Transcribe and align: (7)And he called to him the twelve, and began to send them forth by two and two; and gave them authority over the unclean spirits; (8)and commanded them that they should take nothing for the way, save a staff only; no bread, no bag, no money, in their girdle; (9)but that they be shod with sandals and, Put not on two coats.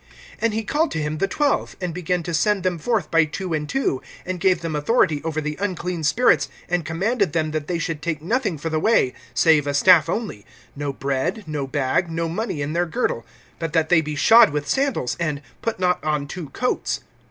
(7)And 0.41 0.53
he 0.53 0.63
called 0.63 0.89
to 0.89 0.99
him 0.99 1.19
the 1.19 1.27
twelve, 1.27 1.77
and 1.79 1.93
began 1.93 2.23
to 2.23 2.33
send 2.33 2.63
them 2.63 2.79
forth 2.79 3.11
by 3.11 3.23
two 3.23 3.53
and 3.53 3.69
two; 3.69 4.01
and 4.25 4.39
gave 4.39 4.61
them 4.61 4.75
authority 4.75 5.21
over 5.23 5.39
the 5.39 5.55
unclean 5.61 6.03
spirits; 6.03 6.49
(8)and 6.71 6.85
commanded 6.85 7.33
them 7.33 7.51
that 7.51 7.67
they 7.67 7.77
should 7.77 8.01
take 8.01 8.19
nothing 8.19 8.57
for 8.57 8.71
the 8.71 8.79
way, 8.79 9.13
save 9.35 9.67
a 9.67 9.75
staff 9.75 10.09
only; 10.09 10.43
no 10.75 10.91
bread, 10.91 11.43
no 11.45 11.67
bag, 11.67 12.09
no 12.09 12.27
money, 12.27 12.63
in 12.63 12.73
their 12.73 12.87
girdle; 12.87 13.27
(9)but 13.59 13.73
that 13.73 13.89
they 13.89 14.01
be 14.01 14.15
shod 14.15 14.49
with 14.49 14.67
sandals 14.67 15.15
and, 15.19 15.39
Put 15.61 15.79
not 15.79 16.03
on 16.03 16.25
two 16.27 16.49
coats. 16.49 17.01